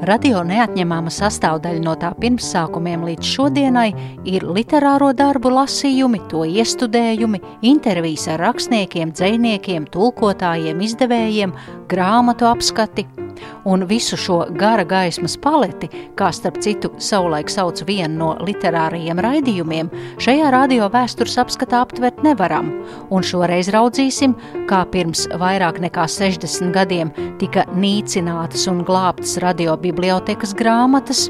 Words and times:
Radio 0.00 0.40
neatņemama 0.48 1.10
sastāvdaļa 1.12 1.82
no 1.84 1.92
tā 2.00 2.14
pirmsākumiem 2.22 3.02
līdz 3.04 3.32
šodienai 3.34 3.90
ir 4.32 4.46
literāro 4.48 5.10
darbu 5.12 5.52
lasījumi, 5.52 6.22
to 6.32 6.46
iestudējumi, 6.48 7.42
intervijas 7.68 8.24
ar 8.32 8.40
rakstniekiem, 8.46 9.12
dzējniekiem, 9.12 9.90
tulkotājiem, 9.92 10.80
izdevējiem, 10.88 11.52
grāmatu 11.92 12.48
apskati. 12.48 13.19
Un 13.64 13.84
visu 13.88 14.16
šo 14.20 14.40
gara 14.56 14.84
gaismas 14.84 15.36
paleti, 15.40 15.90
kā 16.16 16.30
starp 16.34 16.60
citu 16.64 16.92
savulaik 16.98 17.50
sauc 17.52 17.82
vienu 17.88 18.16
no 18.20 18.30
literārajiem 18.44 19.20
raidījumiem, 19.22 19.90
šajā 20.20 20.50
radio 20.54 20.88
vēstures 20.92 21.38
apskatā 21.42 21.82
aptvert 21.84 22.22
nevaram. 22.26 22.72
Un 23.10 23.26
šoreiz 23.26 23.70
raudzīsim, 23.74 24.34
kā 24.70 24.82
pirms 24.92 25.26
vairāk 25.40 25.80
nekā 25.84 26.06
60 26.10 26.72
gadiem 26.74 27.12
tika 27.40 27.66
nīcinātas 27.74 28.66
un 28.70 28.84
glābtas 28.86 29.38
radiobibliotekas 29.42 30.54
grāmatas, 30.58 31.28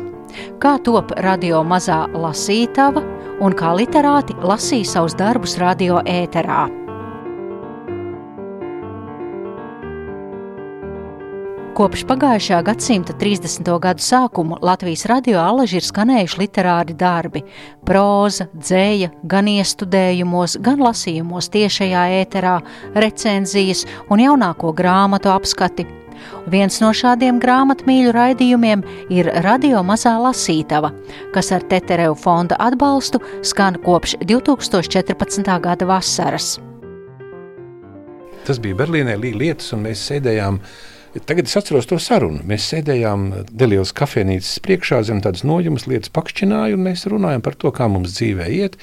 kā 0.62 0.76
top 0.86 1.14
radio 1.24 1.64
mazā 1.66 2.04
lasītava 2.14 3.04
un 3.40 3.56
kā 3.56 3.72
literāti 3.76 4.36
lasīja 4.44 4.94
savus 4.96 5.16
darbus 5.18 5.58
radio 5.60 6.02
ēterā. 6.04 6.79
Kopš 11.80 12.02
pagājušā 12.04 12.58
gadsimta 12.60 13.14
30. 13.16 13.64
gadu 13.80 14.04
sākuma 14.04 14.58
Latvijas 14.60 15.06
radio 15.08 15.38
alaži 15.40 15.78
ir 15.78 15.84
skanējuši 15.86 16.40
literāri 16.42 16.92
darbi- 16.92 17.40
próza, 17.88 18.44
dzēja, 18.52 19.08
gan 19.24 19.48
iestudējumos, 19.48 20.58
gan 20.60 20.76
lasījumos 20.76 21.48
tiešajā 21.48 22.02
ēterā, 22.18 22.60
recenzijas 22.92 23.86
un 24.10 24.18
jaunāko 24.20 24.74
grāmatu 24.76 25.32
apskati. 25.32 25.86
Viens 26.46 26.80
no 26.82 26.90
šādiem 26.92 27.40
grāmatmīļu 27.40 28.12
raidījumiem 28.12 28.84
ir 29.08 29.32
Radio 29.40 29.80
Mazā 29.82 30.20
Lasītava, 30.20 30.92
kas 31.32 31.50
ar 31.50 31.62
Teterevu 31.62 32.14
fonda 32.14 32.56
atbalstu 32.60 33.22
skan 33.40 33.80
kopš 33.80 34.18
2014. 34.26 35.58
gada 35.58 35.86
vasaras. 35.86 36.58
Tas 38.44 38.58
bija 38.58 38.74
Berlīnē 38.74 39.16
lietas, 39.16 39.72
un 39.72 39.84
mēs 39.84 40.04
sēdējām 40.10 40.60
Tagad 41.10 41.48
es 41.48 41.56
atceros 41.58 41.88
to 41.90 41.96
sarunu. 41.98 42.44
Mēs 42.46 42.68
sēdējām 42.70 43.24
Delijas 43.50 43.90
kafejnīcas 43.98 44.60
priekšā 44.62 45.00
zem 45.08 45.18
tādas 45.24 45.42
nojumas 45.42 45.88
lietas 45.90 46.12
pakšķināju, 46.14 46.76
un 46.78 46.84
mēs 46.86 47.02
runājam 47.10 47.42
par 47.42 47.56
to, 47.58 47.72
kā 47.74 47.88
mums 47.90 48.14
dzīvē 48.14 48.46
iet, 48.54 48.76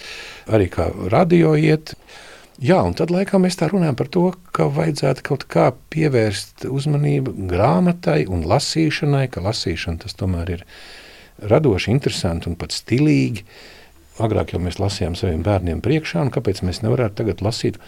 arī 0.52 0.68
kā 0.74 0.90
radio 1.14 1.54
iet. 1.56 1.94
Jā, 2.60 2.82
un 2.84 2.98
tad 3.00 3.14
laikā 3.16 3.40
mēs 3.40 3.56
tā 3.62 3.70
runājam 3.72 3.96
par 3.96 4.12
to, 4.12 4.26
ka 4.52 4.68
vajadzētu 4.76 5.24
kaut 5.24 5.48
kā 5.48 5.70
pievērst 5.94 6.68
uzmanību 6.68 7.32
grāmatai 7.48 8.26
un 8.28 8.44
lasīšanai, 8.50 9.30
ka 9.32 9.46
lasīšana 9.48 10.04
tas 10.04 10.20
tomēr 10.20 10.58
ir 10.58 10.68
radoši, 11.48 11.94
interesanti 11.96 12.52
un 12.52 12.60
pat 12.60 12.76
stilīgi. 12.76 13.48
Agrāk 14.20 14.52
jau 14.52 14.60
mēs 14.68 14.82
lasījām 14.84 15.16
saviem 15.16 15.48
bērniem 15.48 15.80
priekšā, 15.86 16.28
un 16.28 16.36
kāpēc 16.36 16.60
mēs 16.68 16.84
nevarētu 16.84 17.22
tagad 17.22 17.46
lasīt 17.46 17.80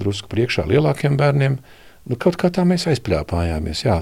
drusku 0.00 0.32
priekšā 0.32 0.66
lielākiem 0.74 1.20
bērniem? 1.20 1.60
Nu, 2.06 2.14
kaut 2.14 2.38
kā 2.38 2.52
tā 2.54 2.62
mēs 2.66 2.86
aizpļāpājāmies. 2.90 3.82
Jā. 3.82 4.00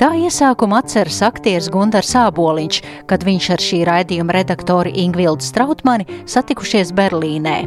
Tā 0.00 0.14
iesākumu 0.16 0.78
atceras 0.78 1.18
aktieris 1.26 1.66
Gunārs 1.72 2.14
Sāboliņš, 2.14 2.78
kad 3.10 3.26
viņš 3.26 3.48
ar 3.52 3.64
šī 3.64 3.80
raidījuma 3.88 4.38
redaktoru 4.38 4.92
Ingvildu 5.02 5.44
Strautmani 5.44 6.06
satikušies 6.30 6.94
Berlīnē. 6.96 7.58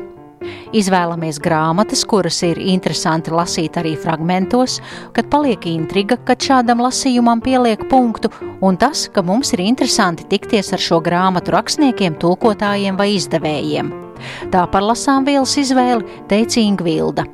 Izvēlamies 0.75 1.37
grāmatas, 1.43 2.01
kuras 2.09 2.39
ir 2.47 2.57
interesanti 2.57 3.31
lasīt 3.31 3.77
arī 3.79 3.93
fragmentos, 3.99 4.79
kad 5.15 5.29
paliek 5.31 5.67
intriga, 5.69 6.17
kad 6.25 6.41
šādam 6.41 6.81
lasījumam 6.83 7.43
pieliek 7.43 7.85
punktu, 7.91 8.31
un 8.65 8.79
tas, 8.81 9.05
ka 9.13 9.23
mums 9.23 9.53
ir 9.53 9.63
interesanti 9.63 10.25
tikties 10.31 10.73
ar 10.73 10.81
šo 10.81 11.03
grāmatu 11.05 11.53
rakstniekiem, 11.53 12.17
tulkotājiem 12.23 12.97
vai 12.97 13.13
izdevējiem. 13.19 13.93
Tā 14.51 14.65
par 14.73 14.89
lasām 14.89 15.29
vielas 15.29 15.55
izvēli 15.59 16.25
teica 16.31 16.63
Ingvilda. 16.63 17.29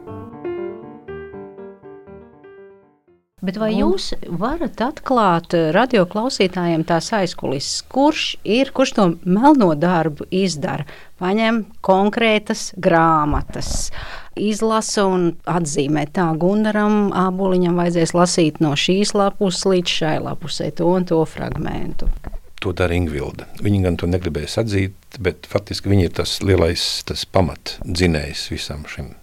Bet 3.39 3.55
vai 3.55 3.69
jūs 3.77 4.09
varat 4.27 4.81
atklāt 4.83 5.53
radioklausītājiem 5.75 6.83
tās 6.87 7.07
aizkulisēs, 7.15 7.85
kurš 7.87 8.23
ir, 8.43 8.73
kurš 8.75 8.91
to 8.97 9.05
melno 9.23 9.71
darbu 9.79 10.27
izdara? 10.27 10.83
Paņem 11.19 11.61
konkrētas 11.83 12.69
grāmatas, 12.79 13.91
izlasa 14.39 15.05
un 15.07 15.29
atzīmē 15.47 16.05
tā 16.15 16.27
Gunaram 16.39 17.13
Āboliņam 17.15 17.79
vajadzēs 17.79 18.15
lasīt 18.15 18.59
no 18.63 18.73
šīs 18.79 19.15
lapus 19.15 19.63
līdz 19.67 19.95
šai 20.01 20.17
lapusē 20.27 20.71
to 20.75 20.91
un 20.91 21.07
to 21.07 21.21
fragmentu. 21.27 22.11
To 22.59 22.75
dara 22.75 22.95
Ingvilda. 22.95 23.47
Viņa 23.63 23.85
gan 23.85 23.99
to 23.99 24.07
negribēja 24.11 24.65
atzīt, 24.65 25.19
bet 25.23 25.47
faktiski 25.47 25.91
viņa 25.91 26.09
ir 26.09 26.15
tas 26.19 26.39
lielais 26.43 26.89
tas 27.07 27.23
pamatdzinējs 27.23 28.49
visam 28.51 28.83
šim 28.91 29.13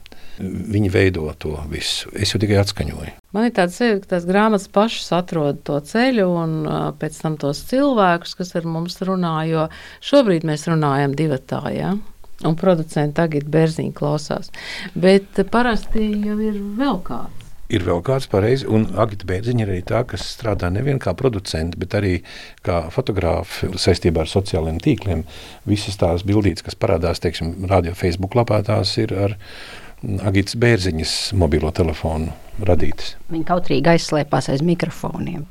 Viņi 0.41 0.91
veido 0.93 1.29
to 1.41 1.55
visu. 1.71 2.11
Es 2.13 2.35
jau 2.35 2.41
tikai 2.43 2.59
atskaņoju. 2.61 3.15
Man 3.37 3.49
ir 3.49 3.55
tāds 3.57 3.79
sajūta, 3.81 4.03
ka 4.03 4.11
tās 4.15 4.27
grāmatas 4.29 4.69
pašas 4.73 5.09
atrod 5.17 5.63
to 5.67 5.79
ceļu 5.91 6.27
un 6.43 6.59
pēc 7.01 7.17
tam 7.23 7.39
tos 7.41 7.63
cilvēkus, 7.71 8.37
kas 8.39 8.53
ar 8.59 8.69
mums 8.69 9.01
runā. 9.05 9.39
Jo 9.49 9.69
šobrīd 10.05 10.47
mēs 10.49 10.69
runājam 10.71 11.17
divatā. 11.17 11.63
Ja? 11.73 11.95
Un 12.45 12.59
producents 12.61 13.17
tagad 13.17 13.49
bērziņā 13.49 13.97
klausās. 13.97 14.53
Bet 14.93 15.41
parasti 15.53 16.11
jau 16.27 16.37
ir 16.45 16.61
vēl 16.77 17.01
kāds. 17.07 17.43
Ir 17.67 17.83
vēl 17.83 17.99
kāds 18.07 18.29
pareizi, 18.31 18.63
un 18.71 18.85
Agita 18.95 19.27
Bērziņa 19.27 19.65
ir 19.65 19.71
arī 19.73 19.81
tā, 19.89 20.05
kas 20.07 20.23
strādā 20.37 20.69
nevien 20.71 21.01
kā 21.03 21.17
producents, 21.19 21.75
bet 21.81 21.97
arī 21.99 22.13
kā 22.67 22.85
fotogrāfa 22.95 23.73
saistībā 23.83 24.23
ar 24.23 24.31
sociālajiem 24.31 24.79
tīkliem. 24.85 25.25
Visas 25.67 25.99
tās 25.99 26.23
bildītas, 26.29 26.63
kas 26.69 26.79
parādās, 26.79 27.19
teiksim, 27.25 27.57
radio 27.67 27.97
Facebook 27.99 28.39
lapā, 28.39 28.61
tās 28.69 28.95
ir 29.03 29.17
ar 29.19 29.35
Agītas 30.05 30.59
Bērziņas 30.61 31.13
mobilo 31.41 31.71
telefonu 31.75 32.35
radītas. 32.67 33.15
Viņa 33.33 33.49
kautrīgi 33.49 33.95
aizslēpās 33.97 34.51
aiz 34.53 34.65
mikrofoniem. 34.65 35.47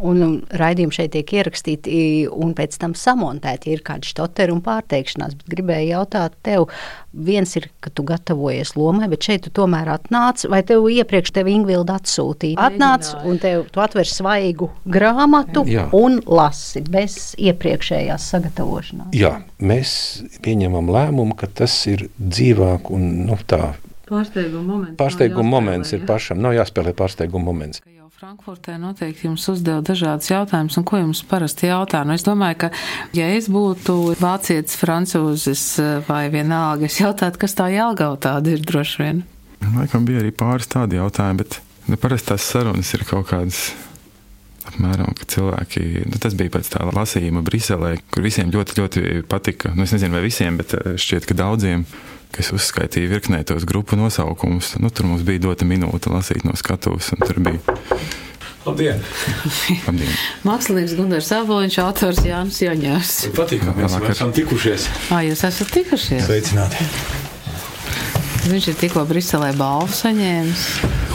Un 0.00 0.38
raidījumi 0.56 0.94
šeit 0.96 1.10
tiek 1.12 1.28
ierakstīti 1.36 1.94
un 2.32 2.54
pēc 2.56 2.78
tam 2.80 2.94
samontēti. 2.96 3.74
Ir 3.74 3.82
kādi 3.84 4.08
stoteri 4.08 4.54
un 4.54 4.62
pārteikšanās, 4.64 5.34
bet 5.36 5.50
gribēju 5.52 5.90
jautāt 5.90 6.38
tev, 6.46 6.70
viens 7.12 7.52
ir, 7.60 7.66
ka 7.84 7.92
tu 7.92 8.06
gatavojies 8.08 8.72
lomai, 8.80 9.10
bet 9.12 9.28
šeit 9.28 9.44
tu 9.44 9.52
tomēr 9.60 9.90
atnāc, 9.92 10.46
vai 10.48 10.62
tev 10.64 10.88
iepriekš 10.88 11.34
tev 11.36 11.50
Ingvilda 11.52 11.98
atsūtīja? 12.00 12.70
Atnāc 12.70 13.12
un 13.28 13.36
tev, 13.42 13.66
tu 13.74 13.84
atver 13.84 14.08
svaigu 14.08 14.70
grāmatu 14.88 15.66
Jā. 15.68 15.90
un 15.92 16.16
lasi 16.24 16.80
bez 16.88 17.34
iepriekšējās 17.36 18.30
sagatavošanās. 18.32 19.12
Jā, 19.20 19.36
mēs 19.60 19.92
pieņemam 20.40 20.88
lēmumu, 20.96 21.36
ka 21.36 21.52
tas 21.60 21.76
ir 21.92 22.08
dzīvāk 22.16 22.88
un 22.96 23.10
nu, 23.28 23.36
tā 23.44 23.74
Pārsteiguma 24.10 24.66
moments. 24.66 24.98
Pārsteiguma 24.98 25.48
moments 25.54 25.94
ir 25.94 26.04
pašam. 26.08 26.42
Nav 26.42 26.58
jāspēlē 26.58 26.94
pārsteiguma 26.98 27.50
moments. 27.52 27.82
Frankfurtē 28.20 28.74
noteikti 28.76 29.24
jums 29.24 29.46
uzdeva 29.48 29.80
dažādas 29.80 30.28
jautājumus, 30.28 30.74
un 30.76 30.84
ko 30.84 30.98
jums 30.98 31.22
parasti 31.24 31.70
jautā? 31.70 32.02
Nu, 32.04 32.12
es 32.12 32.24
domāju, 32.26 32.58
ka, 32.60 32.68
ja 33.16 33.30
es 33.32 33.46
būtu 33.48 33.94
vācietis, 34.20 34.76
francūzis 34.76 35.62
vai 36.04 36.26
vienalga, 36.28 36.84
es 36.90 36.98
jautātu, 37.00 37.40
kas 37.40 37.56
tā 37.56 37.70
jālgau 37.72 38.10
tāda 38.20 38.52
ir 38.52 38.60
droši 38.60 39.00
vien. 39.00 39.22
Laikam 39.72 40.04
bija 40.04 40.20
arī 40.20 40.34
pāris 40.36 40.68
tādi 40.68 41.00
jautājumi, 41.00 41.40
bet 41.40 41.62
nu, 41.88 41.96
parasti 41.96 42.34
tās 42.34 42.50
sarunas 42.52 42.92
ir 42.92 43.06
kaut 43.08 43.30
kādas 43.32 43.70
apmēram, 44.68 45.16
ka 45.16 45.24
cilvēki, 45.38 46.04
nu, 46.12 46.20
tas 46.20 46.36
bija 46.36 46.52
pēc 46.58 46.74
tā 46.76 46.84
lasījuma 46.92 47.40
Briselē, 47.46 47.96
kur 48.12 48.28
visiem 48.28 48.52
ļoti, 48.52 48.80
ļoti 48.82 49.04
patika. 49.32 49.72
Nu, 49.72 49.88
es 49.88 49.96
nezinu, 49.96 50.18
vai 50.18 50.26
visiem, 50.28 50.60
bet 50.60 50.76
šķiet, 50.76 51.24
ka 51.24 51.40
daudziem 51.40 51.88
kas 52.34 52.52
uzskaitīja 52.54 53.10
virknē 53.10 53.42
tos 53.48 53.66
grupu 53.68 53.98
nosaukumus. 53.98 54.76
Nu, 54.80 54.90
tur 54.94 55.08
mums 55.10 55.24
bija 55.26 55.42
dota 55.48 55.68
minūte 55.68 56.12
lasīt 56.12 56.46
no 56.46 56.56
skatuves, 56.58 57.12
un 57.14 57.24
tur 57.24 57.40
bija. 57.44 57.78
Labdien! 58.66 59.00
Labdien. 59.86 60.12
Mākslinieks 60.44 60.94
Gunārs 60.98 61.30
Aboliņš, 61.32 61.78
autors 61.80 62.20
Jānis 62.26 62.60
Jaņērs. 62.60 63.14
Patīk, 63.36 63.64
ka 63.64 63.74
mēs 63.78 63.96
esam 64.12 64.34
tikušies. 64.36 64.86
Ā, 65.14 65.22
jūs 65.30 65.44
esat 65.48 65.72
tikušies? 65.78 66.26
Sveicināti! 66.28 66.88
Viņš 68.50 68.70
ir 68.72 68.76
tikko 68.80 69.04
Briselē 69.08 69.52
balvu 69.56 69.92
saņēmis. 69.92 70.66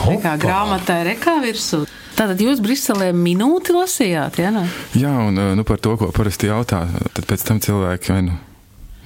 Rekā 0.06 0.34
grāmatai 0.42 1.00
rekā 1.08 1.38
virsū. 1.42 1.84
Tātad 2.16 2.40
jūs 2.40 2.62
Briselē 2.64 3.10
minūti 3.12 3.74
lasījāt, 3.76 4.38
ja 4.40 4.52
ne? 4.54 4.66
Jā, 4.96 5.12
un 5.28 5.36
nu, 5.58 5.64
par 5.68 5.82
to, 5.82 5.96
ko 6.00 6.10
parasti 6.16 6.48
jautā, 6.48 6.86
tad 7.12 7.26
pēc 7.28 7.46
tam 7.46 7.62
cilvēki 7.62 8.14
vai 8.14 8.22
nu 8.30 8.38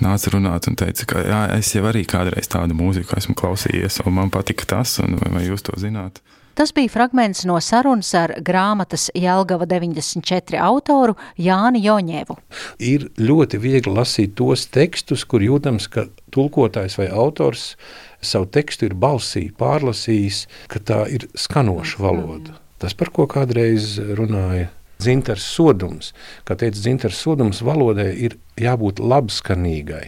nāca 0.05 0.35
runāt 0.35 0.69
un 0.71 0.77
teica, 0.81 1.07
ka 1.09 1.23
jā, 1.25 1.41
es 1.59 1.73
jau 1.75 1.85
arī 1.91 2.05
kādreiz 2.09 2.51
tādu 2.51 2.77
mūziku 2.79 3.17
esmu 3.19 3.37
klausījies, 3.39 4.01
un 4.07 4.17
man 4.19 4.33
patika 4.35 4.69
tas, 4.77 4.99
un 5.03 5.19
vai 5.21 5.47
jūs 5.47 5.65
to 5.67 5.77
zināt? 5.81 6.23
Tas 6.61 6.75
bija 6.77 6.91
fragments 6.93 7.45
no 7.49 7.55
sarunas 7.63 8.11
ar 8.19 8.35
grāmatas 8.45 9.07
Jelgava 9.17 9.65
94 9.71 10.59
autoru 10.61 11.15
Jāni 11.41 11.81
Joņevu. 11.85 12.37
Ir 12.85 13.07
ļoti 13.17 13.61
viegli 13.63 13.95
lasīt 13.97 14.35
tos 14.37 14.67
tekstus, 14.69 15.25
kur 15.25 15.41
jūtams, 15.41 15.87
ka 15.89 16.09
tulkotājs 16.35 16.99
vai 17.01 17.07
autors 17.09 17.77
savu 18.21 18.51
tekstu 18.53 18.91
ir 18.91 18.99
balsī 18.99 19.47
pārlasījis, 19.57 20.43
ka 20.69 20.83
tā 20.85 21.01
ir 21.09 21.25
skanoša 21.33 22.03
valoda. 22.03 22.59
Tas, 22.81 22.93
par 22.93 23.09
ko 23.15 23.25
kādreiz 23.31 23.95
runāja 24.19 24.69
dzintars 25.01 25.47
sodums, 25.57 26.13
kā 26.45 26.57
teica 26.61 26.79
dzintars 26.79 27.21
sodums, 27.25 27.63
valodai 27.67 28.13
ir 28.27 28.37
jābūt 28.61 29.01
labskanīgai, 29.03 30.07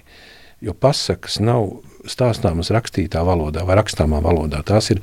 jo 0.62 0.74
pasakas 0.78 1.40
nav 1.42 1.68
stāstāmas 2.08 2.72
rakstītā 2.74 3.22
valodā 3.26 3.64
vai 3.66 3.78
rakstāmā 3.80 4.22
valodā. 4.24 4.62
Tās 4.66 4.90
ir 4.94 5.02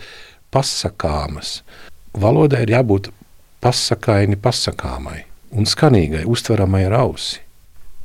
pasakāmas. 0.53 1.59
Valodai 2.19 2.63
ir 2.65 2.73
jābūt 2.77 3.11
pasakaini 3.63 4.39
pasakāmai 4.39 5.23
un 5.55 5.67
skanīgai, 5.69 6.25
uztveramai 6.29 6.85
ar 6.87 6.97
ausi. 7.03 7.41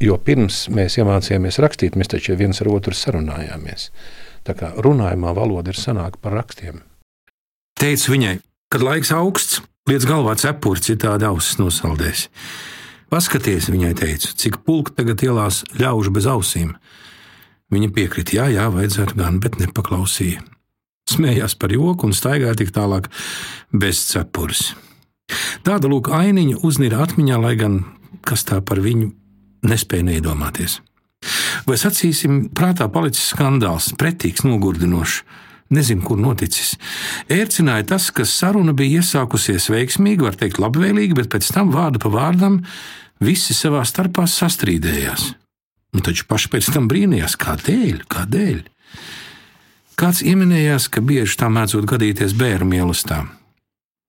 Jo 0.02 0.16
pirms 0.19 0.66
mēs 0.75 0.98
iemācījāmies 0.98 1.60
rakstīt, 1.62 1.96
mēs 1.96 2.10
taču 2.12 2.34
viens 2.36 2.60
ar 2.60 2.70
otru 2.72 2.96
sarunājāmies. 2.98 3.90
Tā 4.44 4.56
kā 4.58 4.72
runājumā 4.84 5.32
valoda 5.36 5.72
ir 5.72 5.78
sanāka 5.78 6.20
par 6.20 6.34
rakstiem. 6.40 6.82
Teicu 7.81 8.12
viņai, 8.12 8.34
kad 8.75 8.84
laiks 8.84 9.12
augsts, 9.14 9.62
liec 9.90 10.06
galvā 10.08 10.36
cepuri, 10.40 10.82
citādi 10.84 11.28
ausis 11.28 11.58
nosaldēs. 11.60 12.28
Paskaties, 13.12 13.70
viņai 13.70 13.92
teicu, 13.98 14.32
cik 14.40 14.62
pulka 14.66 14.94
tagad 14.96 15.22
ielās 15.22 15.62
ļaužu 15.78 16.14
bez 16.14 16.26
ausīm. 16.31 16.75
Viņa 17.75 17.92
piekrita, 17.94 18.38
jā, 18.38 18.48
jā, 18.56 18.66
vajadzētu 18.72 19.19
gan, 19.19 19.38
bet 19.42 19.60
nepaklausīja 19.60 20.42
smējās 21.10 21.56
par 21.60 21.72
joku 21.75 22.08
un 22.08 22.16
staigāja 22.16 22.56
tik 22.58 22.72
tālāk 22.75 23.10
bez 23.72 24.00
cepures. 24.08 24.72
Tāda 25.64 25.88
lūk 25.88 26.10
ainiņa 26.12 26.62
uznīra 26.64 27.02
atmiņā, 27.04 27.38
lai 27.40 27.54
gan 27.60 27.78
kas 28.25 28.44
tā 28.48 28.60
par 28.64 28.81
viņu 28.84 29.10
nespēja 29.69 30.08
neiedomāties. 30.08 30.81
Vai 31.69 31.76
sacīsim, 31.81 32.48
prātā 32.56 32.88
palicis 32.92 33.32
skandāls, 33.32 33.92
pretīgs, 34.00 34.44
nogurdinošs. 34.44 35.22
Nezinu, 35.75 36.05
kur 36.06 36.21
noticis. 36.21 36.75
Ērcināja 37.32 37.88
tas, 37.94 38.11
ka 38.15 38.26
saruna 38.29 38.75
bija 38.76 39.03
iesākusies 39.03 39.71
veiksmīgi, 39.73 40.25
var 40.26 40.38
teikt, 40.38 40.61
labvēlīgi, 40.62 41.17
bet 41.19 41.32
pēc 41.32 41.50
tam 41.55 41.73
vārdu 41.75 42.03
pa 42.03 42.12
vārdam 42.15 42.61
visi 43.25 43.56
savā 43.56 43.82
starpā 43.88 44.29
sastrīdējās. 44.31 45.32
Un 45.94 46.03
taču 46.03 46.26
paši 46.31 46.50
pēc 46.55 46.73
tam 46.75 46.88
brīnījās, 46.91 47.38
kādēļ, 47.41 48.05
kādēļ. 48.11 48.61
Kāds 49.99 50.25
ieminējās, 50.26 50.88
ka 50.91 51.03
bieži 51.06 51.38
tā 51.38 51.50
mēdzot 51.55 51.87
gadīties 51.87 52.35
bērnu 52.38 52.73
mīlestībām. 52.73 53.31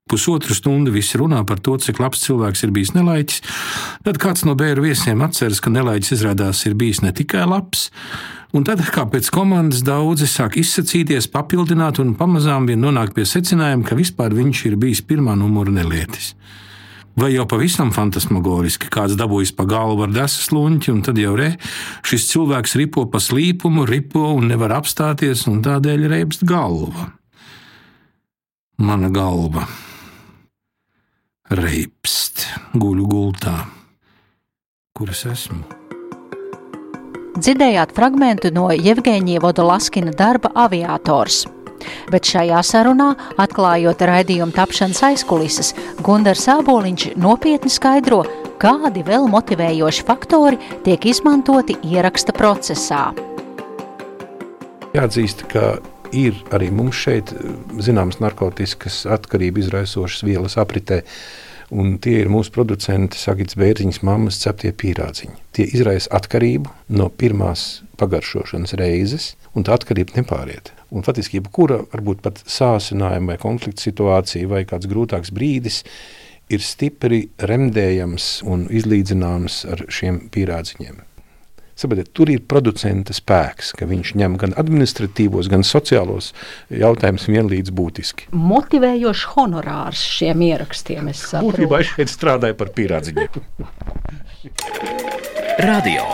Pusotru 0.06 0.54
stundu 0.54 0.92
visi 0.94 1.18
runā 1.18 1.40
par 1.50 1.58
to, 1.66 1.80
cik 1.82 1.98
labs 1.98 2.22
cilvēks 2.22 2.62
ir 2.68 2.74
bijis 2.74 2.92
nelaiķis. 2.94 3.40
Tad 4.06 4.20
kāds 4.22 4.44
no 4.46 4.54
bērnu 4.58 4.84
viesiem 4.86 5.24
atceras, 5.26 5.58
ka 5.58 5.74
nelaiķis 5.74 6.14
izrādās 6.20 6.62
ir 6.70 6.76
bijis 6.78 7.02
ne 7.02 7.10
tikai 7.10 7.48
labs, 7.50 7.88
un 8.56 8.66
tad, 8.68 8.82
kā 8.96 9.04
pēc 9.12 9.30
komandas, 9.36 9.84
daudzi 9.86 10.28
sāk 10.32 10.58
izsacīties, 10.62 11.28
papildināt 11.34 12.00
un 12.04 12.16
pamazām 12.18 12.70
vien 12.70 12.82
nonāk 12.82 13.14
pie 13.16 13.28
secinājuma, 13.28 13.86
ka 13.88 14.00
vispār 14.00 14.36
viņš 14.36 14.66
ir 14.72 14.80
bijis 14.80 15.04
pirmā 15.06 15.36
numura 15.40 15.74
nelietis 15.76 16.34
vai 17.16 17.32
jau 17.34 17.46
pavisam 17.48 17.92
fantasmagoriski 17.96 18.90
kāds 18.92 19.16
dabūjis 19.20 19.54
pa 19.56 19.66
galvu 19.70 20.06
ar 20.06 20.12
desas 20.14 20.52
luņķi, 20.52 20.92
un 20.92 21.04
tad 21.06 21.20
jau 21.20 21.36
re, 21.40 21.54
šis 22.06 22.28
cilvēks 22.34 22.76
ripo 22.82 23.06
pa 23.12 23.22
slīpumu, 23.24 23.88
ripo 23.90 24.28
un 24.36 24.50
nevar 24.52 24.76
apstāties, 24.82 25.46
un 25.52 25.64
tādēļ 25.66 26.10
reibst 26.12 26.46
galva. 26.48 27.10
Mana 28.84 29.08
galva 29.08 29.64
reibst, 31.56 32.48
guļu 32.76 33.08
gultā, 33.08 33.58
kuras 34.98 35.24
esmu. 35.32 35.85
Dzirdējāt 37.36 37.92
fragment 37.92 38.46
no 38.56 38.70
Jevģīņa 38.72 39.42
Vodolaskina 39.44 40.14
darba 40.16 40.54
aviators 40.56 41.44
bet 42.12 42.28
šajā 42.30 42.62
sarunā, 42.66 43.10
atklājot 43.42 44.04
raidījuma 44.08 44.56
tapšanas 44.56 45.02
aizkulises, 45.10 45.74
Gunārs 46.06 46.46
Sāboliņš 46.48 47.12
nopietni 47.22 47.72
skaidro, 47.72 48.24
kādi 48.62 49.04
vēl 49.06 49.28
motivējoši 49.32 50.06
faktori 50.08 50.60
tiek 50.86 51.10
izmantoti 51.12 51.78
ieraksta 51.86 52.36
procesā. 52.36 53.10
Jāatzīst, 54.96 55.44
ka 55.52 55.76
ir 56.16 56.38
arī 56.56 56.70
mums 56.72 56.96
šeit 57.04 57.34
zināmas 57.84 58.22
narkotikas 58.24 59.04
atkarību 59.18 59.66
izraisošas 59.66 60.24
vielas 60.24 60.56
apritē. 60.62 61.04
Un 61.76 61.98
tie 62.00 62.22
ir 62.22 62.30
mūsu 62.32 62.54
producenti, 62.56 63.20
Sagits 63.20 63.58
Bērziņas 63.60 64.00
mammas 64.08 64.38
ceptie 64.40 64.70
pīrādziņi. 64.80 65.34
Tie 65.56 65.66
izraisa 65.76 66.12
atkarību 66.16 66.72
no 66.96 67.10
pirmās 67.12 67.66
pagaršošanas 68.00 68.76
reizes, 68.80 69.34
un 69.56 69.66
tā 69.68 69.76
atkarība 69.76 70.16
nepāriet. 70.22 70.72
Un 70.96 71.04
faktiski 71.04 71.42
jebkura, 71.42 71.82
varbūt 71.92 72.22
pat 72.24 72.40
sācinājuma 72.48 73.34
vai 73.34 73.42
konflikta 73.42 73.84
situācija 73.90 74.48
vai 74.52 74.64
kāds 74.70 74.88
grūtāks 74.88 75.34
brīdis 75.36 75.82
ir 76.48 76.64
stipri 76.64 77.26
remdējams 77.44 78.30
un 78.48 78.70
izlīdzināms 78.72 79.66
ar 79.76 79.84
šiem 79.92 80.22
pierādziņiem. 80.32 81.04
Saprotiet, 81.76 82.14
tur 82.16 82.30
ir 82.32 82.44
producenta 82.48 83.12
spēks, 83.16 83.74
ka 83.76 83.88
viņš 83.90 84.14
ņem 84.16 84.38
gan 84.40 84.54
administratīvos, 84.56 85.50
gan 85.52 85.66
sociālos 85.68 86.32
jautājumus 86.72 87.28
vienlīdz 87.28 87.74
būtiski. 87.76 88.30
Motivējošs 88.32 89.26
honorārs 89.34 90.06
šiem 90.16 90.46
ierakstiem. 90.48 91.12
Būtībā 91.44 91.84
es 91.84 91.92
šeit 91.92 92.14
strādāju 92.14 92.56
par 92.62 92.72
pierādziņiem. 92.80 93.42
Radio, 95.68 96.08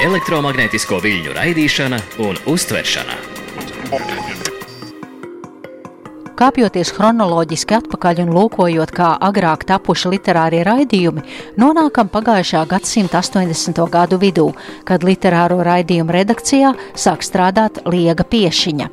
elektromagnētisko 0.00 1.02
viļņu 1.04 1.36
raidīšana 1.36 2.00
un 2.24 2.40
uztveršana. 2.56 3.20
Kāpjoties 6.42 6.90
chronoloģiski 6.96 7.76
atpakaļ 7.76 8.24
un 8.24 8.32
lūkojot, 8.34 8.90
kā 8.90 9.12
agrāk 9.22 9.62
tapuši 9.68 10.10
literārie 10.16 10.64
raidījumi, 10.66 11.22
nonākam 11.62 12.08
pagājušā 12.10 12.64
gadsimta 12.66 13.20
80. 13.22 13.78
gadu 13.92 14.18
vidū, 14.18 14.48
kad 14.82 15.06
literāro 15.06 15.60
raidījumu 15.62 16.16
redakcijā 16.18 16.72
sāk 16.98 17.22
strādāt 17.22 17.78
Liega 17.86 18.26
Piešiņa. 18.26 18.90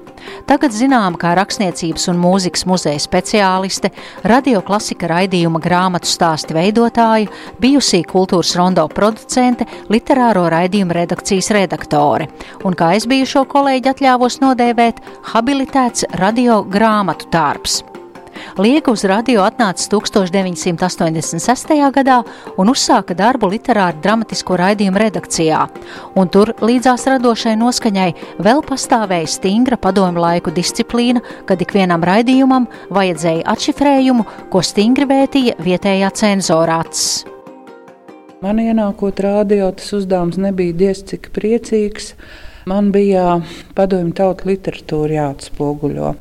Tagad 0.49 0.73
zinām, 0.75 1.17
kā 1.19 1.35
rakstniecības 1.37 2.09
un 2.11 2.19
mūzikas 2.21 2.65
muzeja 2.69 3.01
speciāliste, 3.03 3.91
radioklasika 4.27 5.09
raidījuma 5.11 5.61
grāmatu 5.63 6.09
stāstu 6.09 6.57
veidotāja, 6.57 7.29
bijusī 7.61 8.01
kultūras 8.07 8.55
rondo 8.59 8.87
producente, 8.87 9.67
literāro 9.89 10.47
raidījumu 10.51 10.97
redakcijas 11.01 11.51
redaktore 11.55 12.29
un, 12.63 12.75
kā 12.75 12.93
es 12.97 13.07
bijušo 13.09 13.45
kolēģi 13.49 13.93
atļāvos 13.93 14.39
nodēvēt, 14.43 15.03
habilitēts 15.33 16.09
radio 16.19 16.63
grāmatu 16.65 17.31
tārps. 17.33 17.81
Liega 18.59 18.91
uz 18.91 19.03
radio 19.07 19.43
atnāca 19.45 19.85
1986. 19.91 21.73
gadā 21.95 22.19
un 22.59 22.71
uzsāka 22.73 23.15
darbu 23.17 23.49
literāru 23.53 24.01
dramatisko 24.03 24.57
raidījumu 24.59 25.01
redakcijā, 25.03 25.61
un 26.19 26.29
tur 26.33 26.53
līdzās 26.59 27.07
radošai 27.13 27.55
noskaņai 27.59 28.09
vēl 28.43 28.63
pastāvēja 28.67 29.31
stingra 29.31 29.79
padomu 29.79 30.23
laiku 30.25 30.53
disciplīna, 30.55 31.23
kad 31.45 31.61
ikvienam 31.61 32.03
raidījumam 32.05 32.67
vajadzēja 32.93 33.47
atšifrējumu, 33.53 34.27
ko 34.51 34.63
stingri 34.65 35.07
vētīja 35.09 35.57
vietējā 35.63 36.13
cenzorāts. 36.21 37.09
Man 38.39 38.61
ienākot 38.63 39.19
radio, 39.19 39.65
tas 39.75 39.91
uzdevums 39.97 40.37
nebija 40.39 40.71
diez 40.71 41.01
cik 41.03 41.27
priecīgs. 41.35 42.13
Man 42.69 42.93
bija 42.95 43.41
padomju 43.75 44.15
tautu 44.15 44.47
literatūra 44.47 45.17
jāatspoguļo. 45.17 46.13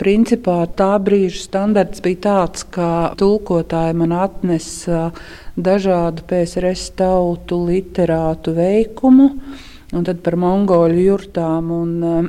Principā 0.00 0.62
tā 0.72 0.94
brīža 1.04 1.42
standarts 1.42 2.00
bija 2.04 2.20
tāds, 2.24 2.64
ka 2.64 3.12
tulkotāji 3.20 3.96
man 4.00 4.14
atnesa 4.16 5.10
dažādu 5.56 6.24
PSRS 6.30 6.94
tautu 6.96 7.58
literātu 7.66 8.54
veikumu. 8.56 9.28
Un 9.92 10.06
tad 10.08 10.22
par 10.24 10.38
mongoļu 10.40 11.02
jurtām, 11.04 11.68
un 11.76 11.90
um, 12.08 12.28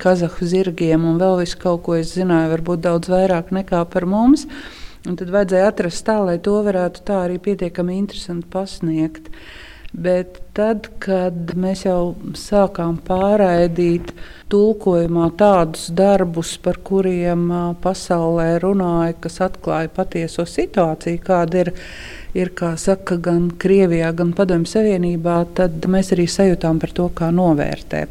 kazahu 0.00 0.46
zirgiem 0.48 1.04
un 1.04 1.18
vēl 1.20 1.42
visu 1.42 1.58
kaut 1.60 1.82
ko 1.84 1.98
es 1.98 2.14
zināju, 2.16 2.54
varbūt 2.54 2.86
daudz 2.86 3.12
vairāk 3.12 3.52
nekā 3.52 3.82
par 3.92 4.08
mums. 4.08 4.46
Un 5.04 5.18
tad 5.20 5.28
vajadzēja 5.34 5.68
atrast 5.68 6.06
tā, 6.06 6.16
lai 6.24 6.38
to 6.40 6.54
varētu 6.64 7.04
tā 7.04 7.18
arī 7.26 7.36
pietiekami 7.44 7.98
interesanti 8.00 8.48
pasniegt. 8.48 9.28
Bet 9.92 10.38
tad, 10.56 10.88
kad 11.04 11.52
mēs 11.58 11.84
jau 11.84 12.14
sākām 12.38 12.96
pārraidīt 13.04 14.14
tulkojumā 14.52 15.26
tādus 15.36 15.90
darbus, 15.92 16.54
par 16.64 16.80
kuriem 16.84 17.44
pasaulē 17.84 18.54
runāja, 18.64 19.18
kas 19.20 19.40
atklāja 19.44 19.92
patieso 19.92 20.48
situāciju, 20.48 21.20
kāda 21.26 21.64
ir 21.66 21.72
ir, 22.34 22.50
kā 22.56 22.72
saka, 22.80 23.16
gan 23.20 23.50
Krievijā, 23.60 24.10
gan 24.16 24.32
Padomju 24.36 24.70
Savienībā, 24.70 25.36
tad 25.56 25.84
mēs 25.90 26.12
arī 26.14 26.26
sajūtām 26.30 26.80
par 26.82 26.92
to, 26.96 27.08
kā 27.16 27.28
novērtē. 27.34 28.04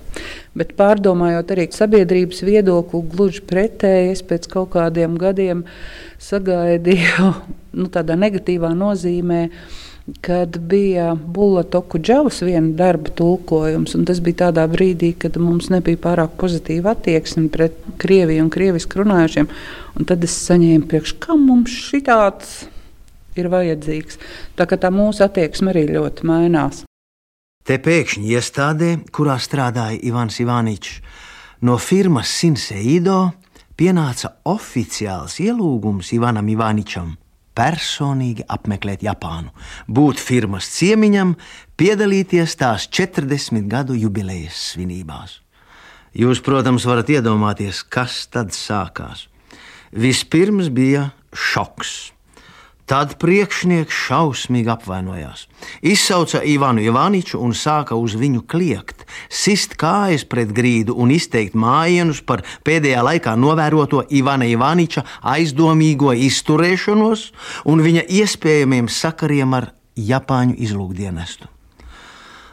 Bet 0.58 0.76
pārdomājot 0.80 1.54
arī 1.56 1.68
sabiedrības 1.74 2.44
viedokli, 2.46 3.04
gluži 3.14 3.44
pretēji, 3.50 4.16
es 4.16 4.26
pēc 4.28 4.50
kaut 4.52 4.74
kādiem 4.76 5.18
gadiem 5.22 5.66
sagaidīju 6.22 7.32
nu, 7.80 7.88
tādā 7.94 8.18
negatīvā 8.20 8.74
nozīmē 8.78 9.46
kad 10.22 10.58
bija 10.60 11.16
Bulatoku 11.16 12.00
džavas 12.00 12.42
viena 12.42 12.74
darba 12.78 13.10
tulkojums. 13.16 13.96
Tas 14.08 14.20
bija 14.24 14.48
tādā 14.48 14.66
brīdī, 14.72 15.14
kad 15.18 15.38
mums 15.38 15.70
nebija 15.74 16.00
pārāk 16.02 16.36
pozitīva 16.42 16.96
attieksme 16.96 17.48
pret 17.54 17.78
Krieviju 18.02 18.46
un 18.46 18.52
krievisku 18.54 19.02
runājušiem. 19.02 19.50
Un 19.96 20.08
tad 20.10 20.24
es 20.28 20.36
saņēmu 20.48 20.90
priekš, 20.92 21.16
kam 21.24 21.46
mums 21.48 21.74
šitāds 21.90 22.66
ir 23.40 23.50
vajadzīgs. 23.52 24.20
Tā 24.60 24.68
kā 24.68 24.80
tā 24.82 24.92
mūsu 24.94 25.24
attieksme 25.26 25.72
arī 25.72 25.88
ļoti 25.94 26.28
mainās. 26.28 26.84
Te 27.64 27.78
pēkšņi 27.78 28.34
iestādē, 28.36 28.92
kurā 29.14 29.38
strādāja 29.40 30.00
Ivans 30.10 30.40
Ivaničs, 30.42 30.98
no 31.62 31.78
firmas 31.78 32.32
Sinseido 32.34 33.32
pienāca 33.78 34.34
oficiāls 34.50 35.38
ielūgums 35.44 36.10
Ivanam 36.18 36.50
Ivaničam 36.50 37.14
personīgi 37.58 38.46
apmeklēt 38.52 39.04
Japānu, 39.06 39.52
būt 39.88 40.22
firmas 40.22 40.70
ciemiņam, 40.78 41.36
piedalīties 41.80 42.56
tās 42.60 42.88
40 42.88 43.68
gadu 43.72 43.98
jubilejas 43.98 44.60
svinībās. 44.74 45.40
Jūs, 46.18 46.42
protams, 46.44 46.86
varat 46.88 47.12
iedomāties, 47.14 47.86
kas 47.88 48.26
tad 48.32 48.52
sākās. 48.56 49.28
Vispirms 49.96 50.68
bija 50.72 51.10
šoks. 51.32 52.12
Tad 52.92 53.14
priekšnieks 53.24 53.96
šausmīgi 53.96 54.68
apvainojās. 54.74 55.46
Izsauca 55.80 56.42
Ivanu 56.44 56.84
Ivaniču 56.84 57.40
un 57.40 57.54
sāka 57.56 57.96
uz 57.96 58.18
viņu 58.20 58.42
kliegt, 58.52 59.06
sist 59.32 59.78
kājas 59.80 60.26
pret 60.28 60.52
grīdu 60.52 60.98
un 61.00 61.14
izteikt 61.16 61.56
mājienus 61.56 62.20
par 62.28 62.44
pēdējā 62.68 63.06
laikā 63.08 63.38
novēroto 63.40 64.04
Ivana 64.12 64.50
Ivaniča 64.52 65.06
aizdomīgo 65.24 66.12
izturēšanos 66.28 67.30
un 67.72 67.86
viņa 67.88 68.04
iespējamiem 68.12 68.92
sakariem 68.92 69.56
ar 69.62 69.72
Japāņu 69.96 70.60
izlūkdienestu. 70.60 71.48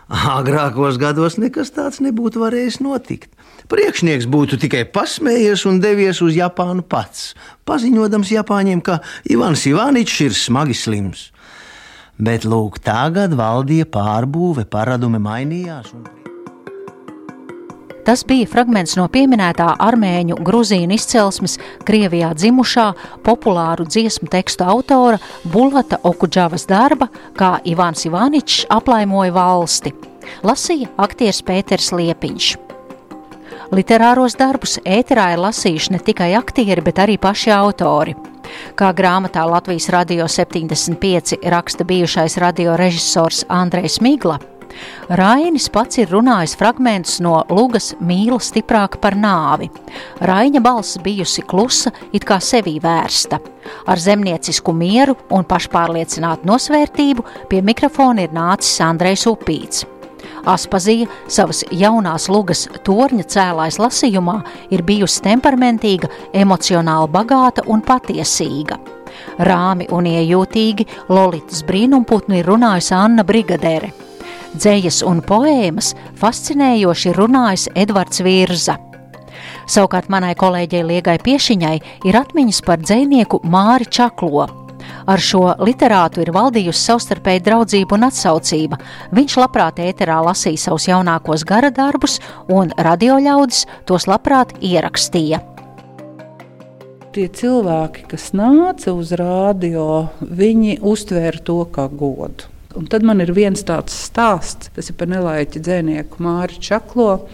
Agrākos 0.09 0.97
gados 1.03 1.35
nekas 1.37 1.75
tāds 1.75 1.99
nebūtu 2.01 2.41
varējis 2.41 2.79
notikt. 2.81 3.35
Priekšnieks 3.69 4.25
būtu 4.33 4.57
tikai 4.63 4.87
pasmējies 4.89 5.67
un 5.69 5.81
devies 5.83 6.23
uz 6.25 6.37
Japānu 6.39 6.81
pats, 6.89 7.35
paziņodams 7.69 8.31
Japāņiem, 8.33 8.81
ka 8.81 9.03
Ivans 9.29 9.67
Ivaničs 9.69 10.23
ir 10.25 10.37
smagi 10.37 10.77
slims. 10.77 11.27
Bet 12.17 12.47
lūk, 12.49 12.81
tagad 12.83 13.37
valdīja 13.37 13.85
pārbūve, 13.93 14.65
paradumi 14.73 15.21
mainījās. 15.21 15.93
Un... 15.93 16.07
Tas 18.09 18.23
bija 18.25 18.49
fragments 18.49 18.97
no 18.97 19.05
pieminētā 19.13 19.67
armēņu 19.85 20.39
gruzīnu 20.49 20.97
izcelsmes, 20.97 21.59
Krievijā 21.85 22.31
dzimušā 22.41 22.87
populāru 23.27 23.85
dziesmu 23.85 24.31
tekstu 24.33 24.65
autora 24.65 25.21
Bulata 25.45 26.01
Okudžavas 26.09 26.65
darba, 26.73 27.11
kā 27.37 27.59
Ivans 27.69 28.09
Ivaničs 28.09 28.65
aplaimoja 28.73 29.37
valsti. 29.37 29.93
Lasīja 30.41 30.89
aktieris 31.05 31.45
Pēters 31.45 31.93
Liepiņš. 31.93 32.49
Literāros 33.69 34.33
darbus 34.39 34.79
ēterā 34.89 35.33
ir 35.35 35.43
lasījuši 35.45 35.93
ne 35.93 35.99
tikai 36.01 36.31
aktieri, 36.39 36.81
bet 36.85 37.03
arī 37.05 37.19
paši 37.21 37.53
autori. 37.53 38.15
Kā 38.79 38.95
grāmatā 38.97 39.45
Latvijas 39.45 39.91
radio 39.93 40.25
75 40.25 41.37
raksta 41.53 41.85
bijušais 41.85 42.39
radiorežisors 42.41 43.45
Andrejs 43.53 44.01
Migla, 44.01 44.39
Rainis 45.09 45.69
pats 45.73 45.99
ir 45.99 46.11
runājis 46.13 46.55
fragmentus 46.59 47.19
no 47.25 47.41
Lūgas 47.51 47.95
mīla 48.05 48.39
stiprāk 48.43 48.99
par 49.03 49.17
nāvi. 49.19 49.71
Raina 50.21 50.63
balss 50.65 51.01
bijusi 51.03 51.45
klusa, 51.49 51.93
it 52.13 52.27
kā 52.29 52.39
sevī 52.45 52.77
vērsta. 52.83 53.41
Ar 53.89 54.01
zemniecisku 54.01 54.73
mieru 54.73 55.17
un 55.35 55.45
pašpārliecinātu 55.49 56.49
nosvērtību 56.49 57.29
pie 57.51 57.63
mikrofona 57.65 58.29
ir 58.29 58.37
nācis 58.37 58.81
Andrejs 58.85 59.27
Upīts. 59.31 59.98
Aspazija 60.47 61.09
savas 61.29 61.65
jaunās 61.71 62.29
lugas 62.31 62.67
torņa 62.87 63.27
cēlājs 63.35 63.79
lasījumā 63.83 64.39
ir 64.75 64.85
bijusi 64.87 65.23
temperamentīga, 65.27 66.11
emocionāli 66.33 67.11
bagāta 67.13 67.65
un 67.67 67.83
patiesīga. 67.83 68.79
Rāmi 69.39 69.89
un 69.95 70.07
iejūtīgi 70.09 70.87
Lolitas 71.11 71.65
brīnumputnu 71.67 72.39
ir 72.39 72.49
runājusi 72.49 72.95
Anna 72.97 73.25
Brigadere. 73.27 73.91
Dzējas 74.55 75.03
un 75.07 75.21
poēmas 75.23 75.93
fascinējoši 76.19 77.13
runājis 77.17 77.69
Edvards 77.77 78.23
Virza. 78.25 78.79
Savukārt 79.69 80.09
manai 80.09 80.33
kolēģei 80.39 80.87
Liegai 80.89 81.19
Piešiņai 81.23 81.77
ir 82.09 82.17
atmiņas 82.23 82.63
par 82.65 82.81
dzējnieku 82.81 83.43
Māri 83.45 83.87
Čaklo, 83.93 84.47
Ar 85.09 85.23
šo 85.25 85.55
literātu 85.65 86.21
ir 86.21 86.33
valdījusi 86.37 86.83
savstarpēja 86.85 87.45
draudzība 87.47 87.97
un 87.97 88.09
atsaucība. 88.11 88.77
Viņš 89.17 89.37
labprāt 89.41 89.81
ēterā 89.81 90.19
lasīja 90.27 90.67
savus 90.67 90.89
jaunākos 90.91 91.47
gara 91.49 91.71
darbus, 91.73 92.19
un 92.53 92.75
radioļaudis 92.77 93.65
tos 93.89 94.05
labprāt 94.11 94.53
ierakstīja. 94.61 95.41
Tie 97.17 97.25
cilvēki, 97.33 98.05
kas 98.13 98.29
nāca 98.37 98.93
uz 98.93 99.15
rādio, 99.17 99.89
viņi 100.21 100.77
uztvēra 100.85 101.41
to 101.41 101.63
kā 101.73 101.89
godu. 101.89 102.58
Un 102.77 102.85
tad 102.85 103.01
man 103.07 103.23
ir 103.25 103.31
viens 103.33 103.63
tāds 103.65 103.95
stāsts, 103.97 104.69
tas 104.77 104.91
ir 104.91 104.97
par 105.01 105.09
nelaiķi 105.09 105.63
dzinieku 105.65 106.21
Māri 106.21 106.59
Čaklo. 106.61 107.25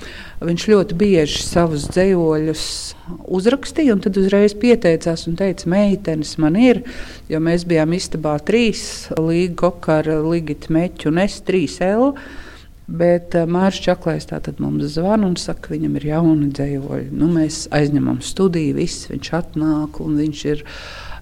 Viņš 0.45 0.67
ļoti 0.71 0.99
bieži 1.01 1.41
savus 1.43 1.89
dzējoļus 1.91 2.63
uzrakstīja, 3.35 3.97
un 3.97 4.03
tad 4.05 4.21
uzreiz 4.21 4.55
pieteicās 4.61 5.27
un 5.27 5.35
teica, 5.41 5.67
meitenes 5.73 6.37
man 6.39 6.59
ir, 6.61 6.85
jo 7.33 7.41
mēs 7.43 7.67
bijām 7.67 7.97
istabā 7.97 8.37
trīs, 8.47 9.09
Līga 9.19 9.65
Kokara, 9.65 10.21
Ligita 10.23 10.71
Meķa 10.75 11.11
un 11.11 11.23
es 11.25 11.41
trīs 11.43 11.81
L. 11.83 12.13
Bet 12.85 13.33
uh, 13.33 13.47
Mārcis 13.49 13.81
Čaklais 13.87 14.27
mums 14.61 14.85
zvana 14.93 15.27
un 15.31 15.39
saka, 15.41 15.69
ka 15.69 15.73
viņam 15.73 15.97
ir 15.97 16.05
jauni 16.11 16.51
dzējoļi. 16.53 17.09
Nu, 17.17 17.31
mēs 17.33 17.65
aizņemam 17.73 18.21
studiju, 18.21 18.77
viss 18.77 19.09
viņš 19.09 19.31
atnāk 19.41 20.01
un 20.05 20.19
viņš 20.21 20.45
ir 20.53 20.65